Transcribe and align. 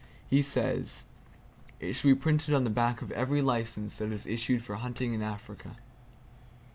He 0.31 0.41
says, 0.41 1.05
"It 1.79 1.93
should 1.93 2.07
be 2.07 2.15
printed 2.15 2.55
on 2.55 2.63
the 2.63 2.71
back 2.71 3.03
of 3.03 3.11
every 3.11 3.39
license 3.43 3.99
that 3.99 4.11
is 4.11 4.25
issued 4.25 4.63
for 4.63 4.77
hunting 4.77 5.13
in 5.13 5.21
Africa." 5.21 5.77